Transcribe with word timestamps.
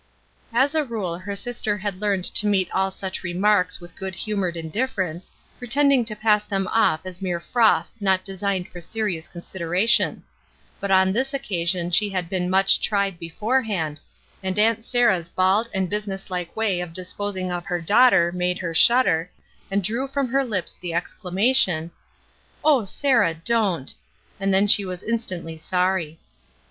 '* 0.31 0.43
As 0.51 0.73
a 0.73 0.83
rule 0.83 1.15
her 1.19 1.35
sister 1.35 1.77
had 1.77 2.01
learned 2.01 2.25
to 2.25 2.47
meet 2.47 2.71
all 2.71 2.89
such 2.89 3.21
remarks 3.21 3.79
with 3.79 3.95
good 3.95 4.15
humored 4.15 4.57
indifference, 4.57 5.31
pretending 5.59 6.05
to 6.05 6.15
pass 6.15 6.43
them 6.43 6.67
off 6.69 7.01
as 7.05 7.21
mere 7.21 7.39
froth 7.39 7.93
not 7.99 8.25
designed 8.25 8.67
for 8.67 8.81
serious 8.81 9.27
consideration; 9.29 10.23
but 10.79 10.89
on 10.89 11.13
this 11.13 11.35
occasion 11.35 11.91
she 11.91 12.09
had 12.09 12.29
been 12.31 12.49
much 12.49 12.81
tried 12.81 13.19
beforehand, 13.19 14.01
and 14.41 14.57
Aunt 14.57 14.83
Sarah's 14.83 15.29
bald 15.29 15.69
and 15.71 15.87
businesshke 15.87 16.55
way 16.55 16.81
of 16.81 16.93
disposing 16.93 17.51
of 17.51 17.65
her 17.65 17.79
daughter 17.79 18.31
made 18.31 18.57
her 18.57 18.73
shudder, 18.73 19.29
and 19.69 19.83
drew 19.83 20.07
from 20.07 20.29
her 20.29 20.43
lips 20.43 20.73
the 20.81 20.95
exclamation:— 20.95 21.91
''0 22.65 22.87
Sarah, 22.87 23.35
don't!" 23.35 23.93
and 24.39 24.51
then 24.51 24.65
she 24.65 24.83
was 24.83 25.03
in 25.03 25.17
stantly 25.17 25.59
sorry. 25.61 26.17